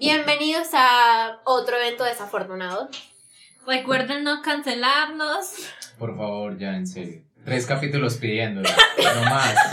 [0.00, 2.88] Bienvenidos a otro evento desafortunado.
[3.66, 5.52] Recuerden no cancelarnos.
[5.98, 7.20] Por favor, ya, en serio.
[7.44, 8.68] Tres capítulos pidiéndolo.
[9.14, 9.54] No más.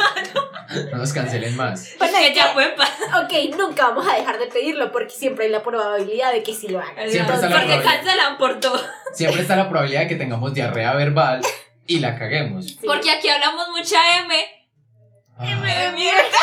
[0.92, 1.94] No nos cancelen más.
[1.98, 3.24] Bueno, que es ya pasar.
[3.24, 6.68] Ok, nunca vamos a dejar de pedirlo porque siempre hay la probabilidad de que sí
[6.68, 7.10] lo hagan.
[7.10, 7.84] Siempre está la Porque probabilidad.
[8.04, 8.82] cancelan por todo.
[9.14, 11.40] Siempre está la probabilidad de que tengamos diarrea verbal
[11.86, 12.66] y la caguemos.
[12.66, 12.80] Sí.
[12.86, 14.36] Porque aquí hablamos mucha M.
[14.36, 14.44] M
[15.40, 15.46] Ah,
[15.86, 16.38] de mierda.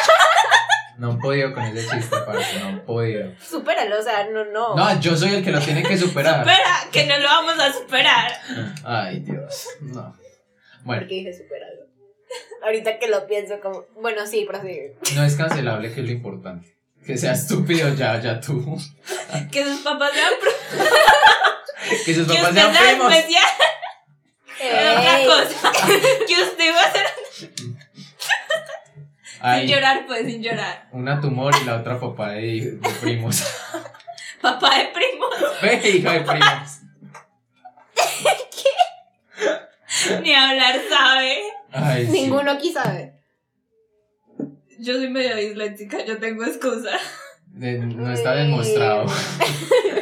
[0.99, 2.61] No han podido con ese chiste, parce.
[2.61, 3.33] No podido.
[3.41, 4.75] Supéralo, o sea, no, no.
[4.77, 6.41] No, yo soy el que lo tiene que superar.
[6.41, 8.33] Espera, que no lo vamos a superar.
[8.85, 9.69] Ay, Dios.
[9.81, 10.17] No.
[10.85, 11.85] Bueno, ¿Por qué dije supéralo?
[12.65, 13.87] Ahorita que lo pienso como...
[14.01, 14.97] Bueno, sí, prosigue.
[15.15, 16.77] no es cancelable, que es lo importante.
[17.07, 18.79] Que sea estúpido ya, ya tú.
[19.53, 20.33] Que sus papás sean
[22.07, 23.13] Que sus papás sean sea primos.
[23.13, 23.45] especial.
[24.57, 25.25] Otra
[29.47, 30.89] Ay, Sin llorar, pues, sin llorar.
[30.93, 33.43] una tumor y la otra papá de, de primos.
[34.41, 35.35] Papá de primos.
[35.63, 36.81] Ve, hija de primos.
[40.23, 41.39] Ni hablar sabe.
[41.73, 42.13] Ay, sí.
[42.13, 43.15] Ninguno aquí sabe.
[44.79, 46.91] Yo soy medio disléxica, yo tengo excusa.
[47.47, 49.07] De- no está demostrado.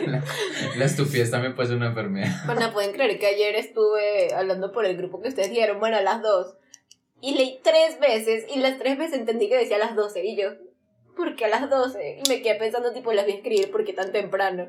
[0.06, 0.22] la,
[0.77, 2.33] la estupidez también puede ser una enfermedad.
[2.47, 6.00] Bueno, pueden creer que ayer estuve hablando por el grupo que ustedes dieron, bueno, a
[6.03, 6.55] las dos.
[7.23, 10.25] Y leí tres veces, y las tres veces entendí que decía a las 12.
[10.25, 10.51] Y yo,
[11.17, 12.19] ¿por qué a las 12?
[12.19, 14.69] Y me quedé pensando, tipo, las voy a escribir, ¿por qué tan temprano?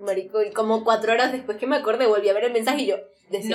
[0.00, 2.86] Marico, y como cuatro horas después que me acordé, volví a ver el mensaje y
[2.86, 2.96] yo,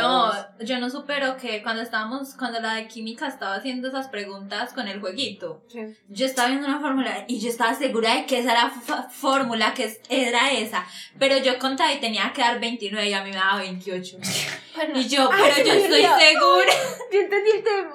[0.03, 4.71] No, yo no supero que cuando estábamos, cuando la de química estaba haciendo esas preguntas
[4.71, 5.63] con el jueguito,
[6.07, 9.73] yo estaba viendo una fórmula y yo estaba segura de que esa era la fórmula,
[9.73, 10.85] que es- era esa,
[11.19, 14.17] pero yo contaba y tenía que dar 29 y a mí me daba 28.
[14.75, 16.73] Bueno, Y yo, Ay, pero yo estoy segura.
[17.13, 17.93] yo entendí el tema.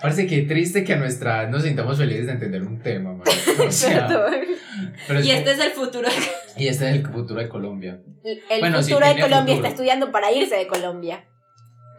[0.00, 3.26] Parece que triste que a nuestra edad nos sintamos felices de entender un tema, man.
[3.66, 4.34] O sea, Perdón.
[5.06, 6.08] pero es Y que- este es el futuro.
[6.56, 8.00] y este es el futuro de Colombia.
[8.24, 9.56] El Bueno, sí, futuro de Colombia futuro.
[9.56, 11.24] está estudiando para irse de Colombia.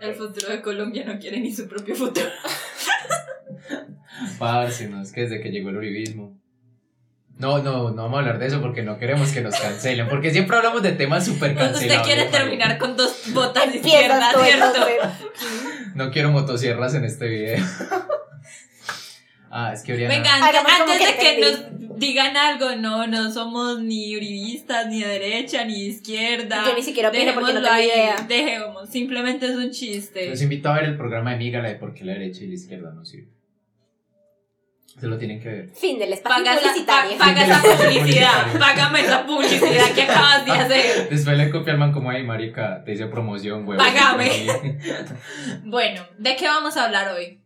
[0.02, 2.28] El futuro de Colombia no quiere ni su propio futuro.
[4.40, 6.41] Parce, no, es que desde que llegó el uribismo.
[7.42, 10.08] No, no, no vamos a hablar de eso porque no queremos que nos cancelen.
[10.08, 11.98] Porque siempre hablamos de temas súper cancelables.
[11.98, 15.12] Usted quiere terminar con dos botas de izquierda, Empiezas tú ¿cierto?
[15.96, 17.66] No quiero motosierras en este video.
[19.50, 20.22] ah, es que Oriana.
[20.22, 21.88] Como antes de que entendí.
[21.90, 26.64] nos digan algo, no, no somos ni uribistas, ni de derecha, ni de izquierda.
[26.64, 28.16] Yo ni siquiera opino porque no Dejémoslo tengo ahí, idea.
[28.28, 30.30] Dejemos, simplemente es un chiste.
[30.30, 32.54] Los invito a ver el programa de Mígala de por qué la derecha y la
[32.54, 33.41] izquierda no sirven.
[35.00, 35.70] Se lo tienen que ver.
[35.70, 37.18] Fin del espacio Paga esa, publicitario.
[37.18, 38.60] pa- paga esa Publicidad.
[38.60, 41.10] págame esa publicidad que acabas de hacer.
[41.10, 43.78] Después le copia al man como, ay, marica, te hice promoción, güey.
[43.80, 44.30] Págame.
[45.64, 47.40] Bueno, ¿de qué vamos a hablar hoy?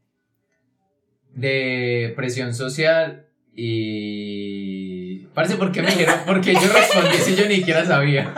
[1.33, 5.25] De presión social y...
[5.33, 8.33] Parece porque me dijeron, porque yo respondí si yo ni siquiera sabía.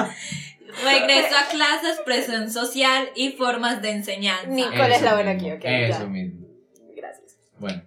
[0.83, 4.47] Regreso a clases, presión social y formas de enseñanza.
[4.47, 5.61] Nicole es la buena aquí, ok.
[5.63, 6.05] Eso ya.
[6.05, 6.47] mismo.
[6.95, 7.37] Gracias.
[7.59, 7.83] Bueno,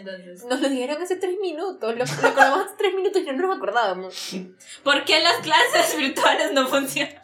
[0.00, 1.92] Entonces, Nos lo dijeron hace tres minutos.
[1.96, 4.36] Lo, lo acordamos hace tres minutos y no nos acordábamos.
[4.82, 7.14] ¿por qué las clases virtuales no funcionan?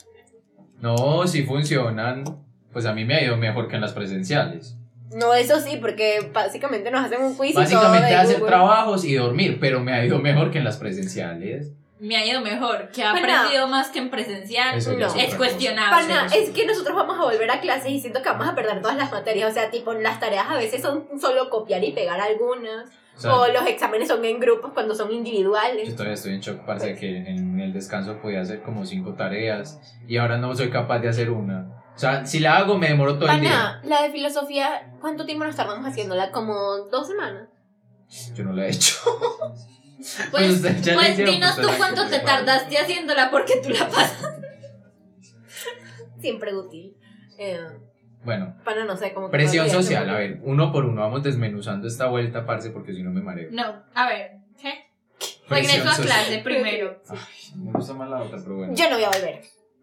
[0.80, 2.24] no, si funcionan,
[2.72, 4.76] pues a mí me ha ido mejor que en las presenciales.
[5.14, 8.48] No, eso sí, porque básicamente nos hacen un quiz y todo Básicamente de hacer Google.
[8.50, 11.72] trabajos y dormir, pero me ha ido mejor que en las presenciales.
[11.98, 13.26] Me ha ido mejor, que ha Bueno.
[13.34, 14.76] aprendido más que en presencial.
[14.76, 15.06] Eso No.
[15.14, 16.14] es cuestionable.
[16.14, 18.82] Pana, es que nosotros vamos a volver a clases y siento que vamos a perder
[18.82, 19.50] todas las materias.
[19.50, 22.90] O sea, tipo, las tareas a veces son solo copiar y pegar algunas.
[23.16, 25.90] O sea, o los exámenes son en grupos cuando son Yo individuales.
[25.94, 30.18] todavía estoy en shock, parce, que en el descanso podía hacer como cinco tareas y
[30.18, 31.82] ahora no soy capaz de hacer una.
[31.94, 33.50] O sea, si la hago me demoro todo el día.
[33.50, 36.30] Pana, la de filosofía, ¿cuánto tiempo nos tardamos haciéndola?
[36.30, 36.54] Como
[36.90, 37.48] dos semanas.
[38.34, 38.96] Yo no la he hecho.
[40.30, 44.34] Pues, pues hicieron, dinos pues, tú cuánto te tardaste haciéndola porque tú la pasas.
[46.20, 46.96] Siempre útil.
[47.38, 47.60] Eh,
[48.24, 49.30] Bueno, pana, no sé cómo.
[49.30, 53.10] presión social, a ver, uno por uno vamos desmenuzando esta vuelta, parce, porque si no
[53.10, 53.48] me mareo.
[53.52, 54.86] No, a ver, ¿qué?
[55.48, 56.06] Presión Regreso a social.
[56.24, 57.02] clase primero.
[57.08, 57.18] Ay,
[57.56, 58.74] me gusta más la otra, pero bueno.
[58.74, 59.42] Yo no voy a volver.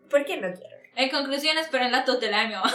[0.09, 0.75] ¿Por qué no quiero?
[0.95, 2.71] En conclusión, esperen la tutela de mi mamá.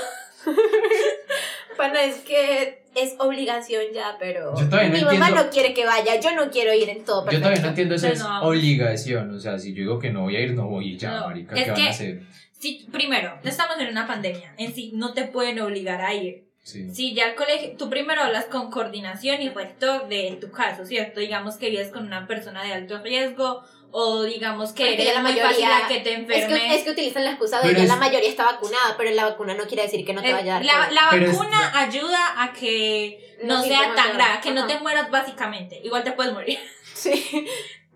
[1.76, 4.54] Pana, es que es obligación ya, pero.
[4.58, 7.20] Yo no Mi mamá entiendo- no quiere que vaya, yo no quiero ir en todo.
[7.20, 7.42] Yo Perfecto.
[7.42, 8.42] todavía no entiendo eso, es no.
[8.42, 9.34] obligación.
[9.34, 11.26] O sea, si yo digo que no voy a ir, no voy y ya, No,
[11.28, 12.22] marica, es ¿qué van a hacer?
[12.58, 14.52] Sí, primero, estamos en una pandemia.
[14.58, 16.44] En sí, no te pueden obligar a ir.
[16.64, 16.92] Sí.
[16.92, 21.20] Si ya el colegio, tú primero hablas con coordinación y rector de tu caso, ¿cierto?
[21.20, 25.14] Digamos que vives con una persona de alto riesgo o digamos que Porque eres ya
[25.14, 26.60] la muy mayoría- fácil a que te Es enfermes.
[26.60, 29.10] que, es que utilizan la excusa de Pero que es- la mayoría está vacunada, pero
[29.12, 30.64] la vacuna no quiere decir que no te Eh, vaya a dar.
[30.64, 34.60] la, la Pero es- vacuna ayuda a que no Los sea tan grave, que no
[34.64, 34.68] ajá.
[34.68, 35.80] te mueras básicamente.
[35.84, 36.58] Igual te puedes morir.
[36.94, 37.46] Sí.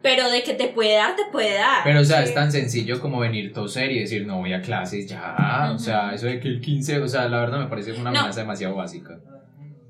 [0.00, 1.82] pero de que te puede dar, te puede dar.
[1.84, 2.28] Pero, o sea, Sí.
[2.30, 5.70] es tan sencillo como venir toser y decir, no voy a clases ya.
[5.74, 8.18] O sea, eso de que el 15, o sea, la verdad me parece una No.
[8.20, 9.18] amenaza demasiado básica.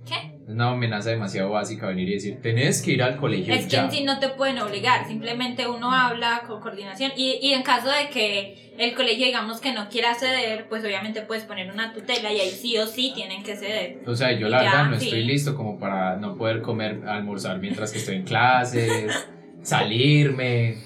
[0.06, 0.31] ¿Qué?
[0.52, 3.84] Una amenaza demasiado básica venir y decir, tenés que ir al colegio Es que ya.
[3.84, 7.88] en sí no te pueden obligar, simplemente uno habla con coordinación y, y en caso
[7.88, 12.32] de que el colegio digamos que no quiera ceder, pues obviamente puedes poner una tutela
[12.32, 14.00] y ahí sí o sí tienen que ceder.
[14.06, 15.04] O sea, yo la ya, verdad no sí.
[15.06, 19.26] estoy listo como para no poder comer, almorzar mientras que estoy en clases,
[19.62, 20.76] salirme,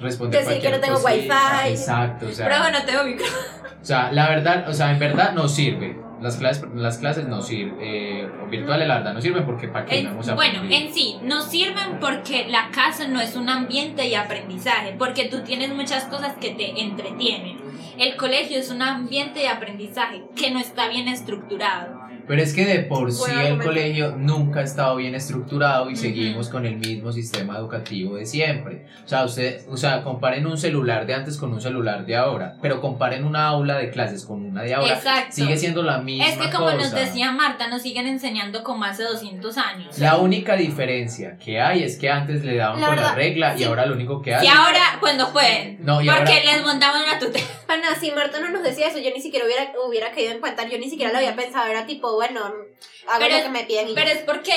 [0.00, 1.60] responder que cualquier no tengo cosita.
[1.64, 1.70] wifi.
[1.72, 3.42] Exacto, o sea, Pero bueno, tengo micrófono.
[3.80, 5.96] o sea, la verdad, o sea, en verdad no sirve.
[6.22, 10.04] Las clases, las clases no sirven, eh, virtuales la verdad no sirven porque para qué
[10.04, 10.82] vamos a bueno, aprender?
[10.82, 15.40] en sí, no sirven porque la casa no es un ambiente de aprendizaje, porque tú
[15.42, 17.58] tienes muchas cosas que te entretienen.
[17.98, 22.01] El colegio es un ambiente de aprendizaje que no está bien estructurado.
[22.26, 26.02] Pero es que de por sí el colegio nunca ha estado bien estructurado y Ujú.
[26.02, 28.86] seguimos con el mismo sistema educativo de siempre.
[29.04, 32.56] O sea, usted, o sea, comparen un celular de antes con un celular de ahora,
[32.62, 34.94] pero comparen una aula de clases con una de ahora.
[34.94, 35.34] Exacto.
[35.34, 36.96] Sigue siendo la misma Es que como nos cosa.
[37.00, 39.98] decía Marta, nos siguen enseñando como hace 200 años.
[39.98, 43.54] La única diferencia que hay es que antes le daban La con la verdad, regla
[43.54, 43.64] y sí.
[43.64, 44.50] ahora lo único que Y hacen.
[44.50, 45.78] ahora, cuando pueden.
[45.84, 47.44] No, y porque ahora- les montamos una tutela.
[47.72, 50.68] Pana, si Marta no nos decía eso, yo ni siquiera hubiera, hubiera caído en cuenta,
[50.68, 53.64] yo ni siquiera lo había pensado, era tipo, bueno, hago Pero lo es- que me
[53.64, 54.12] piden y Pero ya.
[54.12, 54.52] es porque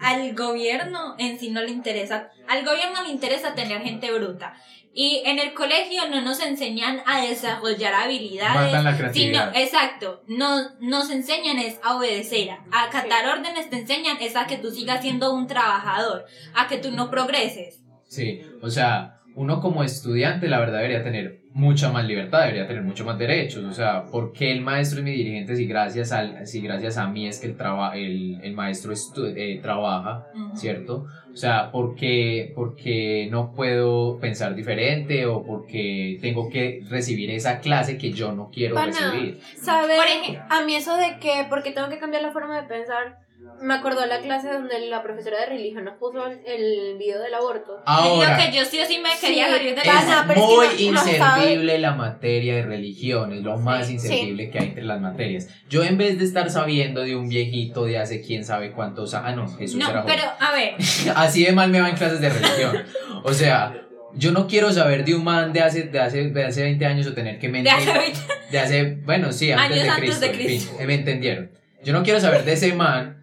[0.00, 2.30] al gobierno en sí no le interesa.
[2.46, 4.54] Al gobierno le interesa tener gente bruta.
[4.92, 8.72] Y en el colegio no nos enseñan a desarrollar habilidades.
[8.72, 9.56] Matan la Sino, creatividad.
[9.56, 14.56] exacto, no nos enseñan es a obedecer, a acatar órdenes te enseñan es a que
[14.58, 17.80] tú sigas siendo un trabajador, a que tú no progreses.
[18.08, 22.82] Sí, o sea, uno como estudiante la verdad debería tener mucha más libertad, debería tener
[22.82, 26.46] mucho más derechos, o sea, ¿por qué el maestro es mi dirigente si gracias, al,
[26.46, 30.26] si gracias a mí es que el, traba, el, el maestro estu- eh, trabaja.
[30.52, 31.06] ¿cierto?
[31.32, 37.60] O sea, ¿por qué, porque no puedo pensar diferente o porque tengo que recibir esa
[37.60, 39.38] clase que yo no quiero Pana, recibir?
[39.62, 39.96] ¿Sabes?
[39.96, 40.44] Por ejemplo.
[40.50, 43.18] A mí eso de que, porque tengo que cambiar la forma de pensar,
[43.60, 47.82] me acordó la clase donde la profesora de religión nos puso el, video del aborto.
[47.86, 49.86] Ahora, Digo que yo sí o sí me Sí, quería salir de es-
[50.26, 53.94] pero es que muy no sabe- inservible la materia de religión, es lo más Sí,
[53.94, 55.48] inservible que hay entre las materias.
[55.68, 59.26] Yo en vez de estar sabiendo de un viejito de hace quién sabe cuántos años,
[59.28, 60.14] ah no, Jesús era No, joven.
[60.16, 60.74] pero a ver,
[61.16, 62.84] Así de mal me va en clases de religión.
[63.24, 63.82] O sea,
[64.14, 67.06] yo no quiero saber de un man de hace, de hace, de hace 20 años
[67.06, 67.72] o tener que de mentir.
[67.72, 68.18] hace 20
[68.50, 70.20] de hace- bueno, sí, antes Años de antes Cristo.
[70.20, 70.72] de en fin, Cristo.
[70.86, 71.50] me entendieron.
[71.84, 73.17] Yo no quiero saber de ese man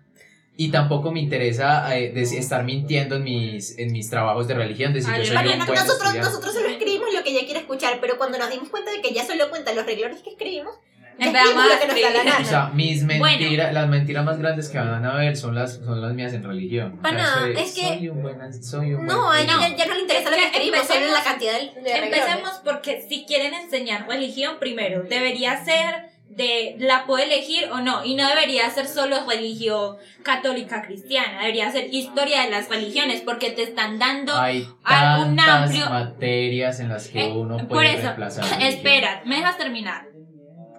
[0.57, 4.94] y tampoco me interesa eh, de estar mintiendo en mis, en mis trabajos de religión,
[4.94, 6.19] de si Ah, yo soy no- un buen nosotros, estudiante.
[6.30, 9.10] nosotros solo escribimos lo que ella quiere escuchar, pero cuando nos dimos cuenta de que
[9.10, 10.74] ella solo cuenta los renglones que escribimos,
[11.18, 12.24] ya Empezamos a lo que nos da la escribir.
[12.25, 12.38] gana.
[12.42, 13.24] O sea, mis Bueno.
[13.40, 16.44] mentiras, las mentiras más grandes que van a ver son las, son las mías en
[16.44, 17.00] religión.
[17.04, 19.60] O sea, soy, es que- soy un buen, soy un no, buen No.
[19.62, 21.72] ya, ya no le interesa Es lo que escribimos, solo la cantidad de.
[22.04, 28.03] Empecemos porque si quieren enseñar religión, primero, debería ser de la puedo elegir o no,
[28.03, 33.51] y no debería ser solo religión católica cristiana, debería ser historia de las religiones, porque
[33.51, 34.35] te están dando...
[34.37, 38.61] Hay algún amplio- materias en las que Eh, uno por puede eso, reemplazar.
[38.61, 40.07] espera, ¿me dejas terminar?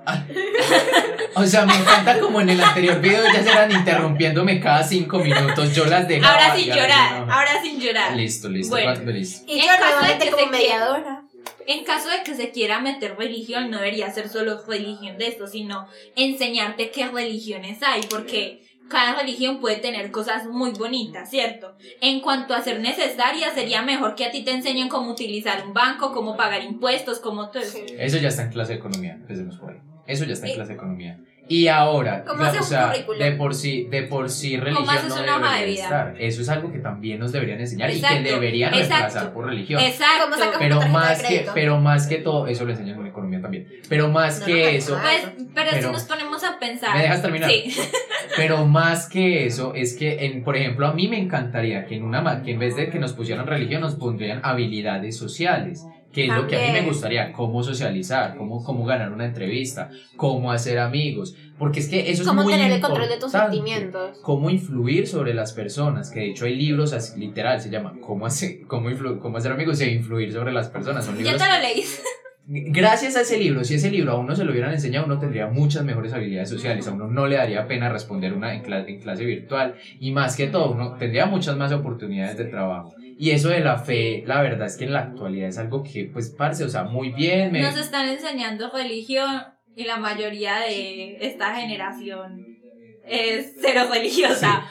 [1.34, 5.74] O sea, me encanta como en el anterior video ellas eran interrumpiéndome cada cinco minutos.
[5.74, 6.32] Yo las dejaba.
[6.34, 8.16] Ahora sin llorar, ahora sin llorar.
[8.16, 8.74] Listo, listo.
[8.74, 9.10] Bueno.
[9.12, 9.44] listo.
[9.52, 9.66] Y yo
[10.18, 11.22] que como mediadora.
[11.66, 15.46] En caso de que se quiera meter religión, no debería ser solo religión de esto,
[15.46, 21.76] sino enseñarte qué religiones hay, porque cada religión puede tener cosas muy bonitas, ¿cierto?
[22.00, 25.74] En cuanto a ser necesaria, sería mejor que a ti te enseñen cómo utilizar un
[25.74, 27.78] banco, cómo pagar impuestos, cómo todo eso.
[27.98, 29.14] Eso ya está en clase de economía.
[29.14, 29.78] Empecemos por ahí.
[30.06, 30.54] Eso ya está en Eh.
[30.54, 31.18] clase de economía.
[31.48, 33.18] Y ahora, ¿Cómo haces o sea, currículum?
[33.20, 35.82] de por sí, de por sí religión haces no una hoja de debería vida?
[35.84, 36.14] estar.
[36.20, 38.94] Eso es algo que también nos deberían enseñar y Exacto, que deberían exacto.
[38.96, 39.80] reemplazar por religión.
[39.80, 40.24] Exacto.
[40.24, 41.52] ¿Cómo sacas Pero más de que, crédito?
[41.54, 43.68] pero más que todo, eso lo enseñan en economía también.
[43.88, 45.02] Pero más No, que no, eso, no.
[45.02, 45.22] Pues,
[45.54, 46.96] pero, si Pero- nos ponemos a pensar.
[46.96, 47.48] ¿Me dejas terminar?
[47.50, 47.64] Sí.
[48.36, 52.02] Pero más que eso, es que, en, por ejemplo, a mí me encantaría que en
[52.02, 55.84] una ma- que en vez de que nos pusieran religión, nos pondrían habilidades sociales.
[56.12, 59.90] Que es lo que a mí me gustaría, cómo socializar, cómo, cómo ganar una entrevista,
[60.16, 61.34] cómo hacer amigos.
[61.58, 64.18] Porque es que eso es Cómo muy tener el control de tus sentimientos.
[64.22, 68.24] Cómo influir sobre las personas, que de hecho hay libros así, literal, se llama Cómo,
[68.26, 71.04] hacer, cómo, influ- cómo hacer amigos e influir sobre las personas.
[71.04, 71.82] Son Ya te lo leí.
[72.48, 75.48] Gracias a ese libro, si ese libro a uno se lo hubieran enseñado, uno tendría
[75.48, 79.00] muchas mejores habilidades sociales, a uno no le daría pena responder una en, cla- en
[79.00, 82.94] clase virtual y más que todo, uno tendría muchas más oportunidades de trabajo.
[83.18, 86.10] Y eso de la fe, la verdad es que en la actualidad es algo que,
[86.12, 87.62] pues, parce, o sea, muy bien, me...
[87.62, 89.42] Nos están enseñando religión
[89.74, 92.56] y la mayoría de esta generación
[93.08, 94.64] es cero religiosa.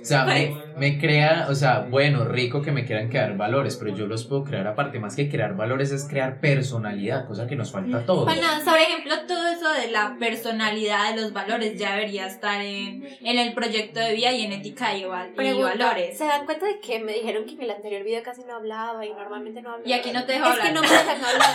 [0.00, 3.94] O sea, me, me crea, o sea, bueno, rico que me quieran crear valores, pero
[3.94, 4.98] yo los puedo crear aparte.
[4.98, 8.24] Más que crear valores es crear personalidad, cosa que nos falta a todos.
[8.24, 13.04] Bueno, por ejemplo, todo eso de la personalidad, de los valores, ya debería estar en,
[13.20, 16.18] en el proyecto de vida y en ética y, val- y Pregunta, valores.
[16.18, 19.04] ¿Se dan cuenta de que me dijeron que en el anterior video casi no hablaba
[19.06, 19.88] y normalmente no hablaba?
[19.88, 20.66] Y aquí no te dejo Es hablar.
[20.66, 21.50] que no me dejan hablar.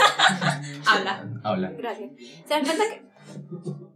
[0.87, 1.25] Habla.
[1.43, 1.71] Habla.
[1.77, 2.11] Gracias.
[2.47, 3.01] ¿Se dan cuenta que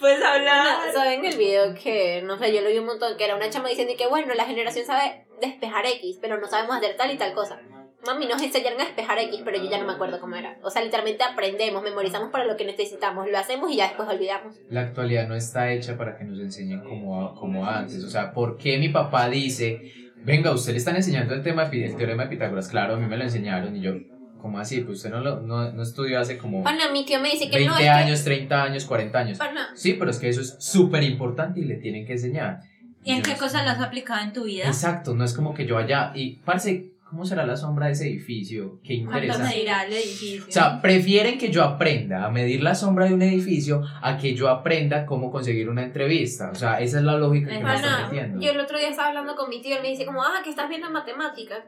[0.00, 0.86] Puedes hablar.
[0.86, 3.50] No, saben el video que, no sé, yo lo vi un montón, que era una
[3.50, 7.12] chama diciendo y que bueno, la generación sabe despejar X, pero no sabemos hacer tal
[7.12, 7.60] y tal cosa.
[8.06, 10.56] Mami, nos enseñaron a despejar X, pero yo ya no me acuerdo cómo era.
[10.62, 14.54] O sea, literalmente aprendemos, memorizamos para lo que necesitamos, lo hacemos y ya después olvidamos.
[14.70, 18.02] La actualidad no está hecha para que nos enseñen como, como antes.
[18.04, 19.92] O sea, ¿por qué mi papá dice,
[20.24, 22.68] venga, usted le están enseñando el tema, de Pi- el teorema de Pitágoras?
[22.68, 23.94] Claro, a mí me lo enseñaron y yo,
[24.40, 24.80] ¿cómo así?
[24.82, 27.56] Pues usted no, lo, no, no estudió hace como Pana, mi tío me dice que
[27.56, 29.38] 20 no es años, 30 años, 40 años.
[29.38, 29.44] que...
[29.44, 32.60] Pana, Sí, pero es que eso es súper importante y le tienen que enseñar.
[33.02, 34.66] ¿Y en yo qué no cosas lo has aplicado en tu vida?
[34.66, 38.06] Exacto, no es como que yo vaya y, parce, ¿cómo será la sombra de ese
[38.08, 38.80] edificio?
[38.84, 39.54] Qué ¿Cuánto interesante.
[39.54, 40.44] medirá el edificio?
[40.48, 44.34] O sea, prefieren que yo aprenda a medir la sombra de un edificio a que
[44.34, 46.50] yo aprenda cómo conseguir una entrevista.
[46.50, 48.40] O sea, esa es la lógica que me están metiendo.
[48.40, 50.50] yo el otro día estaba hablando con mi tío y me dice como, ah, que
[50.50, 51.64] estás viendo en matemáticas.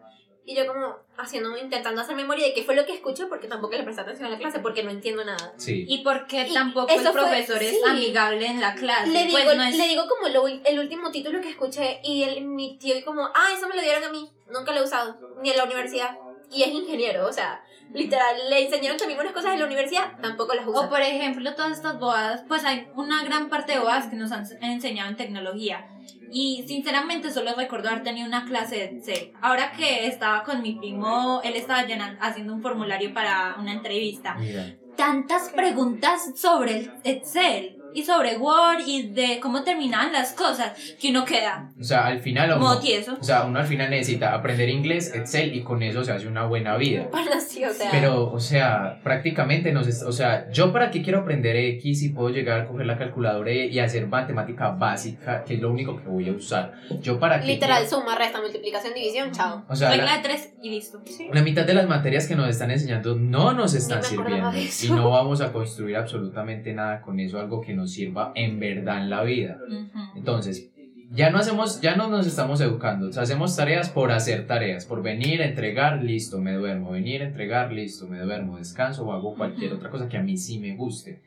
[0.46, 3.76] Y yo como haciendo, intentando hacer memoria de qué fue lo que escuché porque tampoco
[3.76, 5.52] le presté atención a la clase porque no entiendo nada.
[5.58, 5.84] Sí.
[5.86, 7.78] ¿Y por qué Y tampoco el fue- profesor es sí.
[7.86, 9.10] amigable en la clase?
[9.12, 12.22] Le digo, Pues no es- le digo como lo el último título que escuché y
[12.22, 14.84] el, mi tío y como, ah, eso me lo dieron a mí, nunca lo he
[14.84, 16.16] usado, ni en la universidad.
[16.52, 20.54] Y es ingeniero, o sea, literal, le enseñaron también unas cosas en la universidad, tampoco
[20.54, 20.80] las usa.
[20.80, 24.32] O por ejemplo, todas estas bobadas, pues hay una gran parte de bobadas que nos
[24.32, 25.86] han enseñado en tecnología.
[26.32, 29.32] Y sinceramente solo recuerdo haber tenido una clase de Excel.
[29.40, 34.34] Ahora que estaba con mi primo, él estaba llenando, haciendo un formulario para una entrevista.
[34.34, 34.76] Mira.
[34.96, 41.10] Tantas preguntas sobre el Excel y sobre Word y de cómo terminaban las cosas que
[41.10, 42.78] uno queda O sea, al final uno,
[43.20, 46.46] o sea, uno al final necesita aprender inglés, Excel y con eso se hace una
[46.46, 47.08] buena vida.
[47.12, 47.90] Pana, sí, o sea.
[47.90, 52.30] Pero, o sea, prácticamente nos o sea, yo para qué quiero aprender X si puedo
[52.30, 56.28] llegar a coger la calculadora y hacer matemática básica, que es lo único que voy
[56.28, 56.72] a usar.
[57.00, 59.64] Yo para qué Literal, quiero- suma, resta, multiplicación, división, chao.
[59.68, 61.02] o sea, Regla la, de tres y listo.
[61.32, 65.10] la mitad de las materias que nos están enseñando no nos están sirviendo y no
[65.10, 69.22] vamos a construir absolutamente nada con eso, algo que nos sirva en verdad en la
[69.22, 69.58] vida.
[69.66, 69.98] Ujú.
[70.16, 70.70] Entonces,
[71.12, 74.86] ya no hacemos, ya no nos estamos educando, o sea, hacemos tareas por hacer tareas,
[74.86, 79.72] por venir entregar, listo, me duermo, venir entregar, listo, me duermo, descanso o hago cualquier
[79.72, 81.20] otra cosa que a mí sí me guste.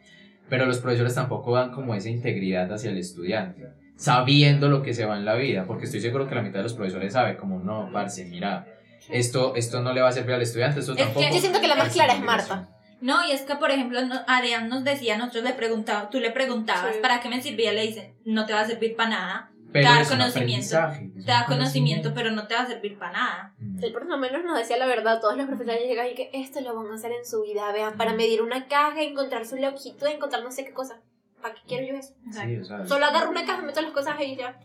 [0.49, 3.67] Pero los profesores tampoco dan como esa integridad hacia el estudiante,
[3.97, 6.63] sabiendo lo que se va en la vida, porque estoy seguro que la mitad de
[6.63, 8.65] los profesores sabe como, no, parce, mira,
[9.09, 11.25] esto, esto no le va a servir al estudiante, esto Es que tampoco.
[11.29, 12.21] Yo siento que la más clara es.
[12.21, 12.69] Marta.
[13.03, 16.31] No, y es que, por ejemplo, no- Adrián nos decía, nosotros le preguntábamos, tú le
[16.31, 17.01] preguntabas, Sí.
[17.01, 17.73] ¿para qué me servía?
[17.73, 19.49] Le dicen, no te va a servir para nada.
[19.73, 20.77] Pero te da conocimiento.
[21.25, 23.53] Te da conocimiento, pero no te va a servir para nada.
[23.57, 23.83] Mm.
[23.83, 26.61] Él por lo menos nos decía la verdad, todos los profesores llegan y que esto
[26.61, 30.05] lo van a hacer en su vida, vean, para medir una caja, encontrar su longitud,
[30.07, 31.01] encontrar no sé qué cosa.
[31.41, 32.13] ¿Para qué quiero yo eso?
[32.31, 34.57] Sí, o sea, Solo agarro una caja, meto las cosas ahí y ya.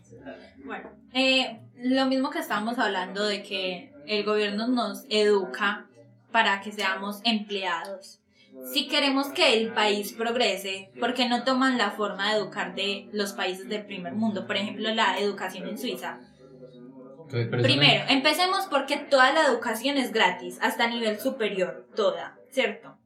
[0.63, 5.87] Bueno, eh, lo mismo que estábamos hablando de que el gobierno nos educa
[6.31, 8.18] para que seamos empleados.
[8.71, 13.09] Si queremos que el país progrese, ¿por qué no toman la forma de educar de
[13.11, 14.45] los países del primer mundo?
[14.45, 16.19] Por ejemplo, la educación en Suiza.
[17.29, 22.97] Primero, empecemos porque toda la educación es gratis, hasta nivel superior, toda, ¿cierto?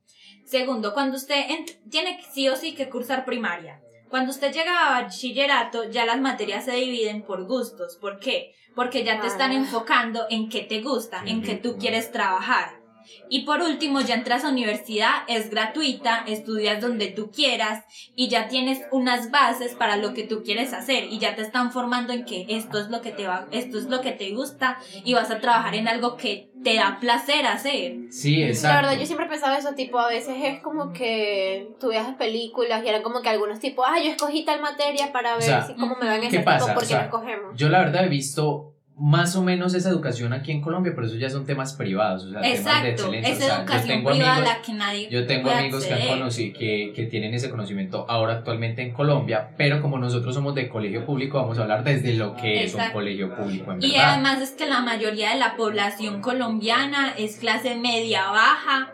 [0.46, 1.44] Segundo, cuando usted
[1.90, 3.82] tiene sí o sí que cursar primaria.
[4.10, 7.98] Cuando usted llega a bachillerato, ya las materias se dividen por gustos.
[7.98, 8.54] ¿Por qué?
[8.76, 12.83] Porque ya te están enfocando en qué te gusta, en qué tú quieres trabajar.
[13.30, 17.84] Y por último, ya entras a universidad, es gratuita, estudias donde tú quieras
[18.16, 21.72] y ya tienes unas bases para lo que tú quieres hacer y ya te están
[21.72, 24.78] formando en que esto es lo que te va, esto es lo que te gusta
[25.04, 27.98] y vas a trabajar en algo que te da placer hacer.
[28.10, 28.88] Sí, La exacto.
[28.88, 32.88] verdad, yo siempre pensaba eso, tipo, a veces es como que tú veas películas y
[32.88, 35.96] eran como que algunos tipos, ah, yo escogí tal materia para ver sea, si, cómo
[35.98, 36.66] me van ¿qué ese pasa?
[36.68, 37.58] tipo, porque O sea, no escogemos.
[37.58, 41.16] Yo la verdad he visto más o menos esa educación aquí en Colombia, pero eso
[41.16, 43.32] ya son temas privados, o sea, temas de Exacto, excelencia.
[43.32, 45.94] es o sea, yo educación tengo privada amigos, la que nadie yo tengo amigos que,
[45.96, 50.54] han conocido, que, que tienen ese conocimiento ahora actualmente en Colombia, pero como nosotros somos
[50.54, 53.00] de colegio público, vamos a hablar desde lo que es un Exacto.
[53.00, 54.14] colegio público en Y verdad.
[54.14, 58.94] además es que la mayoría de la población colombiana es clase media baja,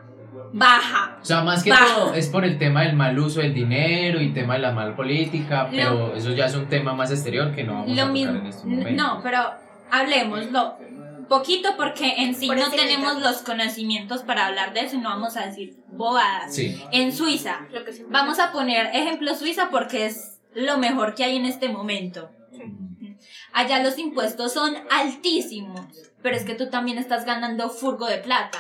[0.54, 1.18] baja.
[1.22, 4.30] O sea, más que todo es por el tema del mal uso del dinero y
[4.30, 7.74] tema de la mal política, pero eso ya es un tema más exterior que no
[7.74, 8.94] vamos a tocar en estos momentos.
[8.94, 9.40] no, pero
[9.92, 10.78] hablemoslo.
[11.28, 15.10] Poquito porque en sí Por no tenemos los conocimientos para hablar de eso y no
[15.10, 16.56] vamos a decir bobadas.
[16.56, 16.82] Sí.
[16.92, 21.24] En Suiza, Lo que siempre- vamos a poner ejemplo Suiza porque es lo mejor que
[21.24, 22.32] hay en este momento.
[23.54, 25.82] Allá los impuestos son altísimos,
[26.24, 28.60] pero es que tú también estás ganando furgo de plata.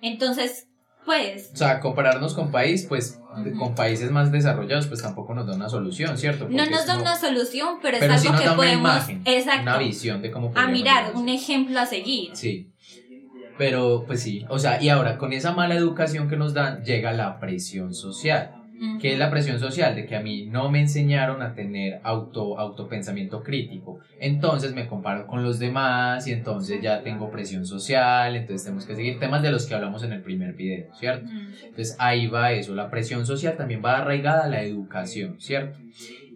[0.00, 0.68] Entonces,
[1.04, 3.18] pues, O sea, compararnos con país, pues
[3.58, 6.46] con países más desarrollados, pues tampoco nos da una solución, ¿cierto?
[6.50, 8.56] no nos da como- una solución, pero, Pero es sí algo nos que da una
[8.62, 12.30] podemos, imagen, exacto, una visión de cómo a mirar, un ejemplo a seguir.
[12.34, 12.70] Sí.
[13.58, 17.12] Pero, pues sí, o sea, y ahora con esa mala educación que nos dan, llega
[17.12, 18.54] la presión social.
[19.00, 19.94] ¿Qué es la presión social?
[19.94, 23.98] De que a mí no me enseñaron a tener auto, autopensamiento crítico.
[24.18, 28.94] Entonces me comparo con los demás y entonces ya tengo presión social, entonces tenemos que
[28.94, 31.28] seguir temas de los que hablamos en el primer video, ¿cierto?
[31.62, 35.78] Entonces ahí va eso, la presión social también va arraigada a la educación, ¿cierto?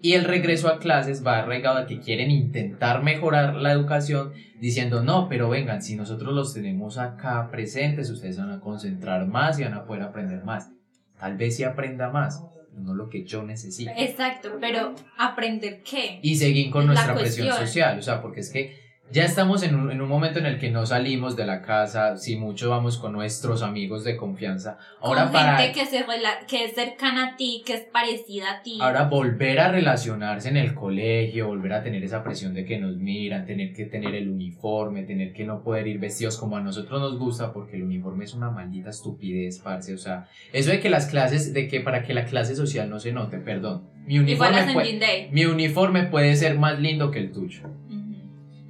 [0.02, 5.02] Y el regreso a clases va arraigado a que quieren intentar mejorar la educación diciendo,
[5.02, 9.64] no, pero vengan, si nosotros los tenemos acá presentes, ustedes van a concentrar más y
[9.64, 10.70] van a poder aprender más.
[11.18, 13.90] Tal vez sí aprenda más, pero no lo que yo necesito.
[13.97, 16.18] Exacto, pero aprender qué.
[16.23, 19.75] Y seguir con Es nuestra presión social, o sea, porque es que ya estamos en
[19.76, 22.99] un, en un momento en el que no salimos de la casa, si mucho vamos
[22.99, 24.78] con nuestros amigos de confianza.
[25.00, 25.58] Ahora con para...
[25.58, 28.78] gente que, se rela- que es cercana a ti, que es parecida a ti.
[28.80, 32.96] Ahora volver a relacionarse en el colegio, volver a tener esa presión de que nos
[32.96, 37.00] miran, tener que tener el uniforme, tener que no poder ir vestidos como a nosotros
[37.00, 39.94] nos gusta, porque el uniforme es una maldita estupidez, parce.
[39.94, 42.99] O sea, eso de que las clases, de que para que la clase social no
[42.99, 43.84] se note, perdón.
[44.06, 47.62] Mi uniforme, puede, mi uniforme puede ser más lindo que el tuyo.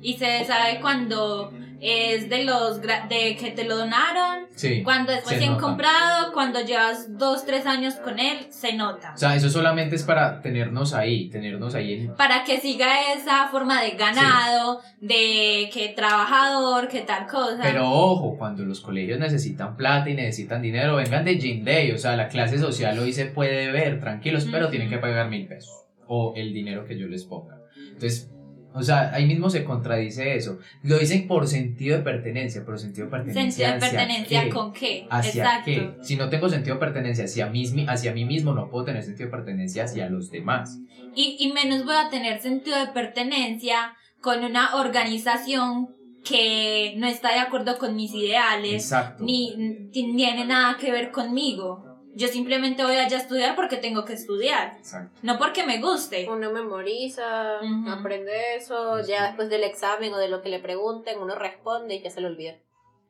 [0.05, 4.83] Y se sabe cuando es de los de que te lo donaron, Sí.
[4.85, 5.63] cuando es recién nota.
[5.65, 9.13] comprado, cuando llevas dos, tres años con él, se nota.
[9.15, 13.49] O sea, eso solamente es para tenernos ahí, tenernos ahí en, Para que siga esa
[13.49, 17.59] forma de ganado, de que trabajador, que tal cosa.
[17.63, 21.91] Pero ojo, cuando los colegios necesitan plata y necesitan dinero, vengan de Gym Day.
[21.93, 24.71] O sea, la clase social hoy se puede ver, tranquilos, pero Ujú.
[24.71, 25.85] tienen que pagar mil pesos.
[26.07, 27.59] O el dinero que yo les ponga.
[27.89, 28.31] Entonces,
[28.75, 30.59] o sea, ahí mismo se contradice eso.
[30.83, 33.43] Lo dicen por sentido de pertenencia, pero sentido de pertenencia.
[33.43, 34.49] Sentido de ¿hacia pertenencia qué?
[34.51, 35.07] con qué.
[35.09, 35.65] ¿Hacia Exacto.
[35.67, 35.95] qué?
[36.03, 39.29] Si no tengo sentido de pertenencia hacia mí, hacia mí mismo, no puedo tener sentido
[39.29, 40.81] de pertenencia hacia los demás.
[41.15, 45.95] Y, y menos voy a tener sentido de pertenencia con una organización
[46.25, 49.23] que no está de acuerdo con mis ideales, Exacto.
[49.23, 51.94] ni tiene nada que ver conmigo.
[52.17, 55.19] Yo simplemente voy allá a estudiar porque tengo que estudiar, Exacto.
[55.23, 56.29] no porque me guste.
[56.31, 61.35] Uno memoriza, aprende eso, ya después del examen o de lo que le pregunten, uno
[61.35, 62.55] responde y ya se lo olvida.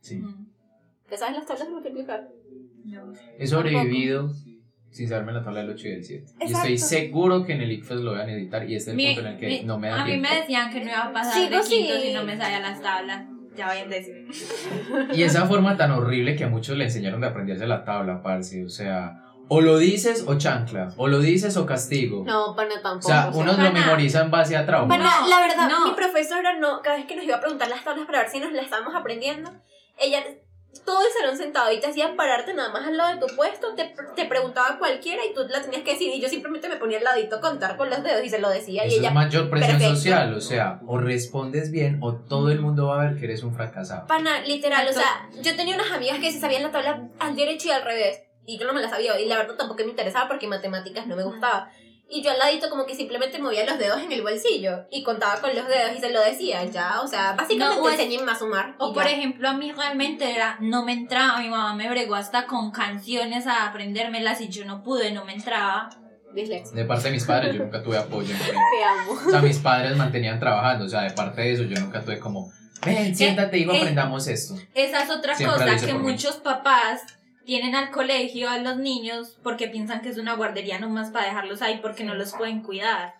[0.00, 0.22] Sí.
[1.08, 2.28] ¿Te sabes las tablas de multiplicar?
[2.86, 3.12] no.
[3.38, 4.30] He sobrevivido
[4.90, 6.24] sin saberme la tabla del 8 y del 7.
[6.40, 8.96] Y estoy seguro que en el ICFES lo van a editar y este es el
[8.96, 10.28] Mi- punto en el que mi- no me da a mí tiempo.
[10.30, 12.02] me decían que no iba a pasar de quinto sí.
[12.02, 13.26] si no me sabía las tablas.
[13.56, 14.26] Ya vayan a decir.
[15.12, 18.64] Y esa forma tan horrible que a muchos le enseñaron de aprenderse la tabla, parce.
[18.64, 22.24] O sea, o lo dices o chancla, o lo dices o castigo.
[22.26, 23.06] No, pana tampoco.
[23.08, 24.88] o sea, unos lo memorizan en base a trauma.
[24.88, 25.86] Pana, No, la verdad, no.
[25.86, 28.40] mi profesora no, cada vez que nos iba a preguntar las tablas para ver si
[28.40, 29.50] nos las estábamos aprendiendo,
[29.98, 30.24] ella
[31.24, 34.24] salón sentado y te hacía pararte nada más al lado de tu puesto, te, te
[34.26, 37.37] preguntaba cualquiera y tú la tenías que decir y yo simplemente me ponía al ladito
[37.37, 39.72] a contar con los dedos y se lo decía y Eso ella, es mayor presión
[39.78, 39.96] perfecto.
[39.96, 43.42] social, o sea, o respondes bien o todo el mundo va a ver que eres
[43.42, 44.06] un fracasado.
[44.06, 47.68] pana, literal, o sea, yo tenía unas amigas que se sabían la tabla al derecho
[47.68, 50.28] y al revés y yo no me la sabía y la verdad tampoco me interesaba
[50.28, 51.70] porque matemáticas no me gustaba.
[52.08, 55.40] Y yo al ladito como que simplemente movía los dedos en el bolsillo y contaba
[55.40, 58.34] con los dedos y se lo decía, ya, o sea, básicamente No, o enseñenme a
[58.38, 58.74] sumar.
[58.78, 59.10] O por ya.
[59.10, 63.46] ejemplo, a mí realmente era, no me entraba, mi mamá me bregó hasta con canciones
[63.46, 65.88] a aprendérmelas y yo no pude, no me entraba.
[66.34, 66.74] Dislexia.
[66.74, 68.34] De parte de mis padres, yo nunca tuve apoyo.
[68.36, 69.12] Te amo.
[69.26, 72.18] O sea, mis padres mantenían trabajando, o sea, de parte de eso yo nunca tuve
[72.18, 72.52] como,
[72.84, 74.54] ven, siéntate, hijo, eh, aprendamos esto.
[74.74, 77.02] Esa es otra Siempre cosa que muchos papás
[77.44, 81.62] tienen al colegio a los niños porque piensan que es una guardería nomás para dejarlos
[81.62, 83.14] ahí porque no los pueden cuidar.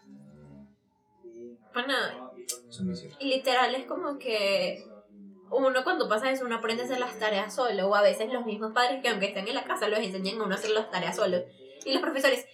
[1.31, 3.17] Cierto.
[3.21, 4.85] y literal es como que
[5.51, 8.45] uno cuando pasa eso, uno aprende a hacer las tareas solo, o a veces los
[8.45, 10.91] mismos padres que aunque estén en la casa los enseñan a uno a hacer las
[10.91, 11.39] tareas solo.
[11.85, 12.47] Y los profesores,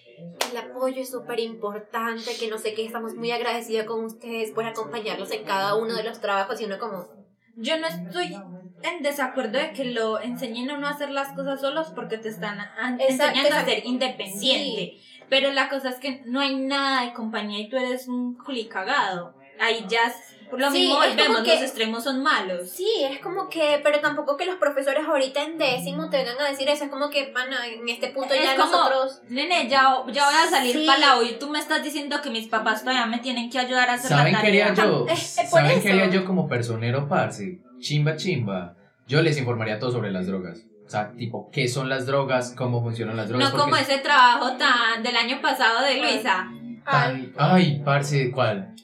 [0.51, 4.65] el apoyo es súper importante, que no sé qué, estamos muy agradecidos con ustedes por
[4.65, 7.09] acompañarlos en cada uno de los trabajos y uno como,
[7.57, 8.37] Yo no estoy
[8.83, 12.29] en desacuerdo de que lo enseñen a uno a hacer las cosas solos porque te
[12.29, 14.99] están a- Exacto, enseñando a ser independiente.
[15.29, 19.35] Pero la cosa es que no hay nada de compañía y tú eres un culicagado.
[19.61, 22.69] Ahí ya es- por lo Sí, mismo volvemos, que- los extremos son malos.
[22.71, 26.49] Sí, es como que, pero tampoco que los profesores ahorita en décimo te vengan a
[26.51, 29.21] decir eso, es como que, pana, en este punto Es ya como- nosotros...
[29.29, 30.87] Nene, ya, ya voy a salir Sí.
[30.87, 33.61] para la U y tú me estás diciendo que mis papás todavía me tienen que
[33.61, 34.91] ayudar a hacer ¿Saben la qué haría tarea.
[34.91, 35.07] yo?
[35.09, 35.17] Eh, eh,
[35.47, 37.59] ¿Saben qué haría yo como personero, parce?
[37.81, 40.61] Chimba, chimba, yo les informaría todo sobre las drogas.
[40.87, 42.55] O sea, tipo, ¿qué son las drogas?
[42.57, 43.53] ¿Cómo funcionan las drogas?
[43.53, 46.49] No como ese trabajo tan del año pasado de Luisa.
[46.85, 48.75] Ay, ay, parce, ¿cuál?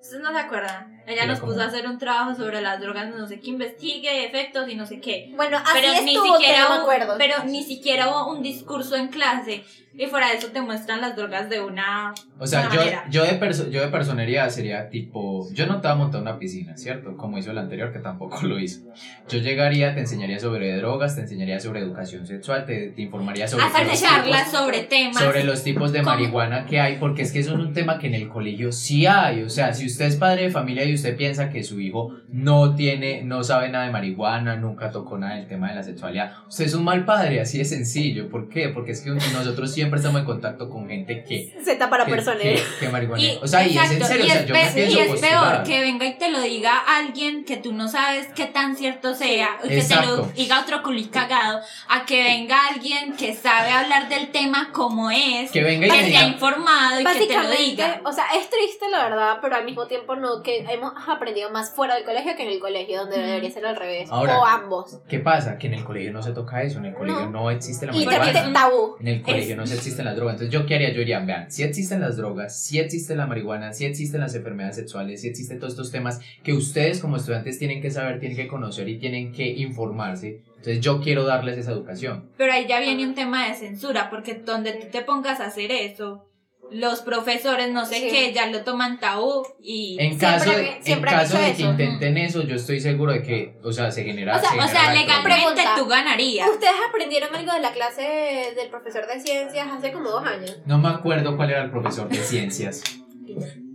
[0.00, 1.02] ¿Ustedes no se acuerdan?
[1.08, 4.24] Ella nos puso como- a hacer un trabajo sobre las drogas, no sé qué investigue,
[4.26, 5.32] efectos y no sé qué.
[5.36, 7.14] Bueno, así Pero ni estuvo, que siquiera no me hubo- acuerdo.
[7.18, 9.64] pero ni siquiera hubo un discurso en clase.
[9.98, 13.04] Y fuera de eso te muestran las drogas de una O sea, Una yo, manera.
[13.10, 16.38] yo, de perso- yo de personería sería tipo, yo no te voy a montar una
[16.38, 17.16] piscina, ¿cierto?
[17.16, 18.80] Como hizo el anterior, que tampoco lo hizo.
[19.28, 23.64] Yo llegaría, te enseñaría sobre drogas, te enseñaría sobre educación sexual, te, te informaría sobre
[23.64, 25.22] hacer charlas sobre temas.
[25.22, 26.10] sobre los tipos de ¿Cómo?
[26.10, 29.06] marihuana que hay, porque es que eso es un tema que en el colegio sí
[29.06, 29.42] hay.
[29.42, 32.74] O sea, si usted es padre de familia y usted piensa que su hijo no
[32.74, 36.66] tiene, no sabe nada de marihuana, nunca tocó nada del tema de la sexualidad, usted
[36.66, 38.28] es un mal padre, así de sencillo.
[38.28, 38.68] ¿Por qué?
[38.68, 42.42] Porque es que nosotros siempre estamos en contacto con gente que Z para que, personas.
[42.42, 42.86] que, que.
[43.18, 44.90] Y, o sea, y es en exacto, serio, y o sea, es yo pe- me
[44.90, 48.46] y es peor que venga y te lo diga alguien que tú no sabes qué
[48.46, 50.16] tan cierto sea, que te Exacto.
[50.16, 55.10] lo diga otro culi cagado, a que venga alguien que sabe hablar del tema como
[55.10, 58.00] es, Que venga y que me se ha diga, informado y que te lo diga.
[58.04, 61.70] o sea, es triste la verdad, pero al mismo tiempo no, que hemos aprendido más
[61.74, 64.10] fuera del colegio que en el colegio, donde debería ser al revés.
[64.10, 64.98] Ahora, o ambos.
[65.08, 65.58] ¿qué pasa?
[65.58, 68.52] Que en el colegio no se toca eso, en el colegio no, existe la marihuana.
[68.52, 68.96] tabú.
[69.00, 70.34] En el colegio no se existen las drogas.
[70.34, 70.92] Entonces, ¿yo qué haría?
[70.92, 74.76] Yo diría, vean, si existen las drogas, si existe la marihuana, si existen las enfermedades
[74.76, 78.48] sexuales, si existen todos estos temas que ustedes como estudiantes tienen que saber, tienen que
[78.48, 80.42] conocer y tienen que informarse.
[80.48, 82.30] Entonces, yo quiero darles esa educación.
[82.36, 85.70] Pero ahí ya viene un tema de censura, porque donde tú te pongas a hacer
[85.70, 86.26] eso,
[86.72, 88.08] los profesores no sé Sí.
[88.10, 89.96] qué, ya lo toman tabú y...
[90.00, 93.12] En Siempre caso, de, en siempre han caso de que intenten eso, yo estoy seguro
[93.12, 94.36] de que, o sea, se genera.
[94.36, 96.48] O sea, se O genera sea, el legalmente tú ganarías.
[96.48, 100.58] ¿Ustedes aprendieron algo de la clase del profesor de ciencias hace como dos años?
[100.66, 102.82] No me acuerdo cuál era el profesor de ciencias.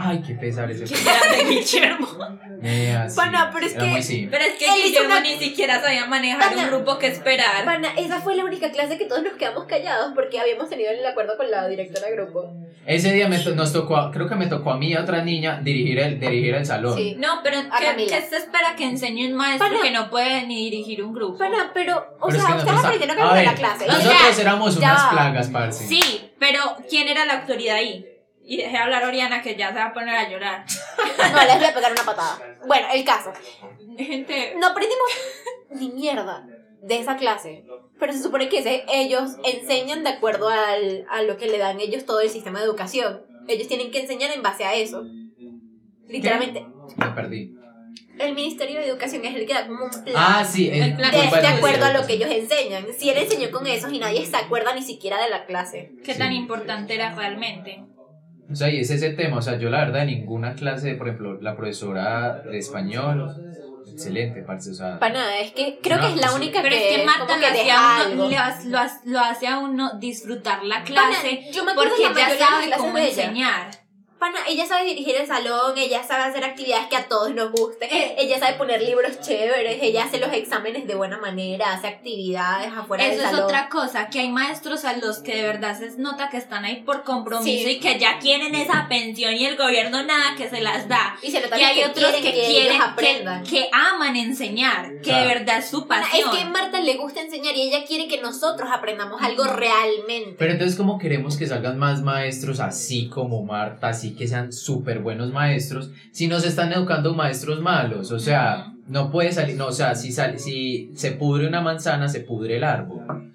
[0.00, 1.26] Ay, qué pesar ese Que profesor.
[1.26, 2.08] era de Guillermo.
[2.60, 4.38] Mira, sí, Bueno, pero es era que- muy simple.
[4.38, 6.62] Pero es que Él hizo Guillermo una- ni siquiera sabía manejar Pana.
[6.62, 7.64] un grupo que esperar.
[7.64, 11.04] Pana, esa fue la única clase que todos nos quedamos callados porque habíamos tenido el
[11.04, 12.52] acuerdo con la directora de grupo.
[12.86, 15.22] Ese día me to- nos tocó, creo que me tocó a mí y a otra
[15.24, 16.96] niña dirigir el, dirigir el salón.
[16.96, 17.16] Sí.
[17.18, 18.16] No, pero A ¿qué, Camila.
[18.16, 19.82] qué se espera que enseñe un maestro Pana.
[19.82, 21.38] que no puede ni dirigir un grupo?
[21.38, 23.84] Pana, pero, o Pero es sea, que ustedes nosotros- aprendieron a algo de la clase.
[23.84, 25.10] O sea, Nosotros éramos ya unas va.
[25.10, 25.86] plagas, parce.
[25.88, 28.06] Sí, pero ¿quién era la autoridad ahí?
[28.50, 30.64] Y dejé hablar a Oriana que ya se va a poner a llorar.
[31.32, 32.38] No, les voy a pegar una patada.
[32.66, 33.32] Bueno, el caso.
[33.98, 35.08] Gente, No aprendimos
[35.70, 36.46] ni mierda
[36.80, 37.64] de esa clase.
[38.00, 41.80] Pero se supone que ese- ellos enseñan de acuerdo al, a lo que le dan
[41.80, 43.22] ellos todo el sistema de educación.
[43.48, 45.04] Ellos tienen que enseñar en base a eso.
[46.06, 46.64] Literalmente,
[46.96, 47.54] Me perdí.
[48.18, 50.14] el Ministerio de Educación es el que da como un plan.
[50.16, 50.70] Ah, sí.
[50.72, 52.86] El plan de, de acuerdo a lo que ellos enseñan.
[52.96, 55.92] Si él enseñó con esos y nadie se acuerda ni siquiera de la clase.
[56.04, 56.18] ¿qué Sí.
[56.18, 57.84] tan importante era realmente?
[58.50, 59.38] O sea, y es ese tema.
[59.38, 63.34] O sea, yo la verdad, ninguna clase, por ejemplo, la profesora de español,
[63.90, 64.70] excelente, parce.
[64.70, 66.98] O sea, Para nada, es que creo No, que es la única Pero que es
[67.00, 68.14] que Marta lo que hace, deja a algo.
[68.14, 71.72] uno, le hace- lo, hace- lo hace a uno disfrutar la Pana, clase yo me
[71.72, 73.70] acuerdo porque la ya sabe cómo enseñar.
[74.18, 77.88] Pana, ella sabe dirigir el salón, ella sabe hacer actividades que a todos nos gusten,
[77.92, 78.16] Eh.
[78.18, 83.04] ella sabe poner libros chéveres, ella hace los exámenes de buena manera, hace actividades afuera
[83.04, 83.44] Eso del es salón.
[83.44, 86.82] otra cosa, que hay maestros a los que de verdad se nota que están ahí
[86.82, 87.74] por compromiso Sí.
[87.76, 91.16] y que ya quieren esa pensión y el gobierno nada que se las da.
[91.22, 93.44] Y se Y que hay otros quieren que que, quieren, ellos que, aprendan.
[93.44, 95.28] que aman enseñar, que Claro.
[95.28, 96.30] de verdad es su Pana, pasión.
[96.30, 100.34] es que a Marta le gusta enseñar y ella quiere que nosotros aprendamos algo realmente.
[100.38, 105.00] Pero entonces, ¿cómo queremos que salgan más maestros así como Marta, así que sean súper
[105.00, 108.12] buenos maestros, si nos están educando maestros malos?
[108.12, 112.08] O sea, no puede salir, no, o sea, si, sale, si se pudre una manzana,
[112.08, 113.32] se pudre el árbol.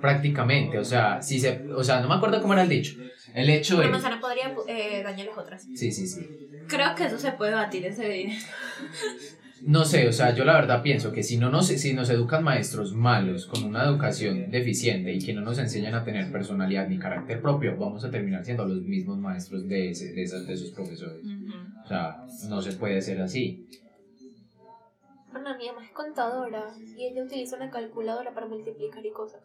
[0.00, 2.94] Prácticamente, o sea, si se, o sea, no me acuerdo cómo era el dicho.
[3.34, 5.66] El hecho Una manzana podría eh, dañar las otras.
[5.74, 6.26] Sí, sí, sí.
[6.68, 8.28] Creo que eso se puede batir ese.
[9.62, 12.44] No sé, o sea, yo la verdad pienso que si no nos, si nos educan
[12.44, 16.98] maestros malos, con una educación deficiente y que no nos enseñan a tener personalidad ni
[16.98, 20.70] carácter propio, vamos a terminar siendo los mismos maestros de, ese, de, esas, de esos
[20.70, 21.24] profesores.
[21.84, 23.66] O sea, no se puede ser así.
[25.32, 26.64] Pana, mi mamá es contadora
[26.96, 29.40] y ella utiliza una calculadora para multiplicar y cosas.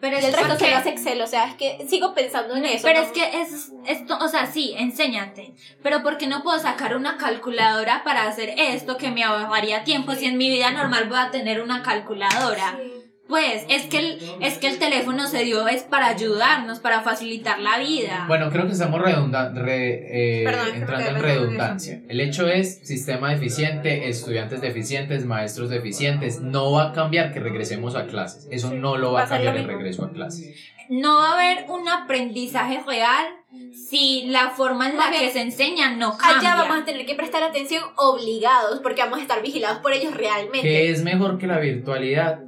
[0.00, 2.82] Pero el resto se lo hace Excel, o sea, es que sigo pensando en eso.
[2.82, 3.06] Pero ¿no?
[3.06, 5.54] es que es esto, o sea, sí, enséñate.
[5.82, 10.14] Pero ¿por qué no puedo sacar una calculadora para hacer esto que me ahorraría tiempo
[10.14, 12.76] si en mi vida normal voy a tener una calculadora?
[12.76, 13.03] Sí.
[13.34, 17.58] Pues es que el, es que el teléfono se dio es para ayudarnos, para facilitar
[17.58, 18.26] la vida.
[18.28, 22.00] Bueno, creo que estamos redunda- re- eh, Perdón, es que me entrando en redundancia.
[22.08, 26.40] El hecho es sistema deficiente, estudiantes deficientes, maestros deficientes.
[26.40, 28.46] No va a cambiar que regresemos a clases.
[28.52, 30.54] Eso no lo va va a cambiar el regreso a clases.
[30.88, 33.26] No va a haber un aprendizaje real
[33.72, 36.52] si la forma en la que se enseña no cambia.
[36.52, 40.14] Allá vamos a tener que prestar atención obligados porque vamos a estar vigilados por ellos
[40.14, 40.60] realmente.
[40.62, 42.40] Que es mejor que la virtualidad,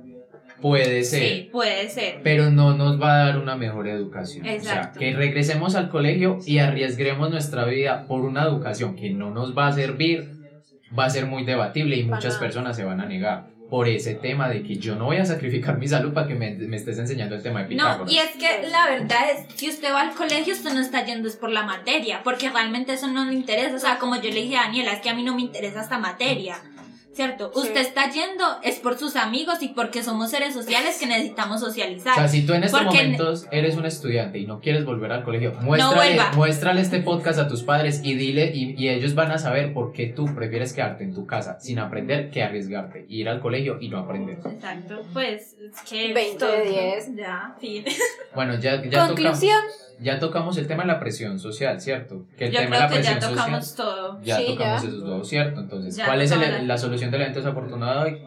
[0.60, 1.22] puede ser.
[1.22, 2.20] Sí, puede ser.
[2.22, 4.46] pero no nos va a dar una mejor educación.
[4.46, 4.98] Exacto.
[4.98, 9.30] O sea, que regresemos al colegio y arriesguemos nuestra vida por una educación que no
[9.30, 10.30] nos va a servir,
[10.98, 14.48] va a ser muy debatible y muchas personas se van a negar por ese tema
[14.48, 17.34] de que yo no voy a sacrificar mi salud para que me, me estés enseñando
[17.34, 18.12] el tema de No, Pitágoras.
[18.12, 21.28] y es que la verdad es, si usted va al colegio, usted no está yendo
[21.28, 23.74] es por la materia, porque realmente eso no le interesa.
[23.74, 25.80] O sea, como yo le dije a Daniela, es que a mí no me interesa
[25.80, 26.56] esta materia.
[27.16, 27.50] ¿Cierto?
[27.54, 27.60] Sí.
[27.60, 32.12] Usted está yendo es por sus amigos y porque somos seres sociales que necesitamos socializar.
[32.12, 35.10] O sea, si tú en estos Porque- momentos eres un estudiante y no quieres volver
[35.12, 36.32] al colegio, muéstrale, vuelva.
[36.36, 39.92] muéstrale este podcast a tus padres y dile, y, y ellos van a saber por
[39.92, 43.88] qué tú prefieres quedarte en tu casa sin aprender que arriesgarte, ir al colegio y
[43.88, 44.38] no aprender.
[44.44, 47.16] Exacto, pues es que 20 esto- de 10.
[47.16, 47.82] Ya, fin.
[48.34, 49.40] Bueno, ya, ya tocamos.
[49.98, 52.26] Ya tocamos el tema de la presión social, ¿cierto?
[52.36, 53.86] Que el Yo tema creo de la que ya presión tocamos social.
[53.86, 54.20] todo.
[54.22, 54.88] Ya Sí, tocamos ya.
[54.88, 55.60] esos dos, ¿cierto?
[55.60, 58.22] Entonces, Ya ¿cuál es el- la solución del evento desafortunado de hoy?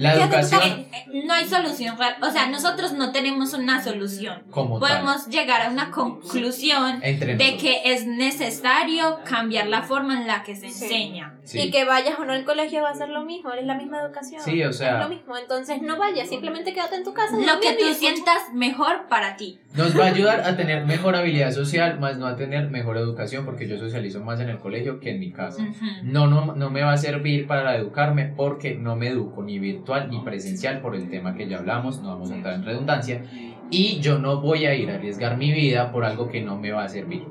[0.00, 1.96] La educación Eh, No hay solución.
[2.22, 4.42] O sea, nosotros no tenemos una solución.
[4.50, 4.88] como tal.
[5.02, 10.42] Podemos llegar a una conclusión Entre de que es necesario cambiar la forma en la
[10.42, 10.84] que se Sí.
[10.84, 11.34] enseña.
[11.44, 11.60] Sí.
[11.60, 14.00] Y que vayas o no al colegio va a ser lo mismo, es la misma
[14.00, 14.40] educación.
[14.42, 17.36] Sí, o sea- Es lo mismo, entonces no vayas, simplemente quédate en tu casa.
[17.36, 19.58] Lo que tú sientas mejor para ti.
[19.74, 23.44] Nos va a ayudar a tener mejor habilidad social, más no a tener mejor educación,
[23.44, 25.62] porque yo socializo más en el colegio que en mi casa.
[26.02, 29.89] No, no, no me va a servir para educarme porque no me educo ni virtual
[30.08, 33.24] ni presencial por el tema que ya hablamos, no vamos a entrar en redundancia.
[33.70, 36.72] Y yo no voy a ir a arriesgar mi vida por algo que no me
[36.72, 37.24] va a servir.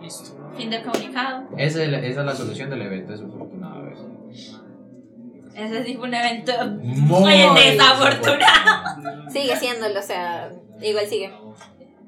[0.00, 0.36] Listo.
[0.56, 1.48] Fin del comunicado.
[1.56, 3.86] Esa es la, esa es la solución del evento desafortunado.
[5.54, 6.52] Ese sí fue un evento
[6.82, 7.08] Muy
[7.46, 9.30] muy desafortunado.
[9.30, 10.50] Sigue siéndolo, o sea,
[10.82, 11.32] igual sigue.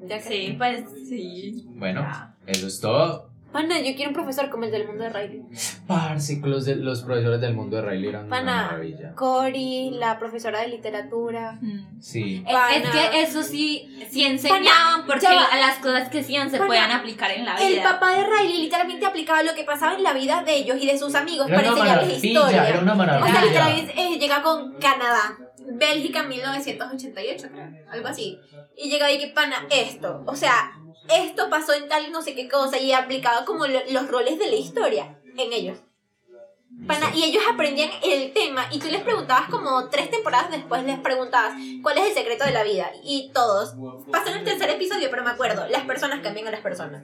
[0.07, 1.65] Ya que- Sí, pues sí.
[1.75, 2.05] Bueno,
[2.45, 3.28] eso es todo.
[3.51, 5.41] Pana, yo quiero un profesor como el del mundo de Riley.
[5.87, 9.15] Parce, los, de- los profesores del mundo de Riley eran una Pana, maravilla.
[9.15, 11.57] Cory, la profesora de literatura.
[11.59, 11.99] Mm.
[11.99, 12.43] Sí.
[12.47, 12.71] Es, Pana.
[12.75, 15.47] es que eso sí, sí enseñaban porque ya va.
[15.55, 17.67] la- las cosas que hacían se Pana, puedan aplicar en la vida.
[17.67, 20.85] El papá de Riley literalmente aplicaba lo que pasaba en la vida de ellos y
[20.85, 22.69] de sus amigos Era para una enseñarles maravilla, historia.
[22.69, 23.41] era una O sea, maravilla.
[23.45, 25.37] literalmente eh, llega con Canadá,
[25.71, 28.37] Bélgica en 1988, creo, algo así.
[28.77, 30.71] Y llega ahí que pana esto, o sea,
[31.09, 34.47] esto pasó en tal no sé qué cosa y aplicaba como lo- los roles de
[34.47, 35.77] la historia en ellos.
[36.87, 40.99] Pana, y ellos aprendían el tema y tú les preguntabas como tres temporadas después les
[40.99, 43.73] preguntabas cuál es el secreto de la vida y todos
[44.11, 47.03] pasan el tercer episodio pero me acuerdo las personas cambian a las personas